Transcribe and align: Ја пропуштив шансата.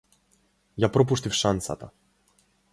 Ја 0.85 0.89
пропуштив 0.95 1.37
шансата. 1.43 1.93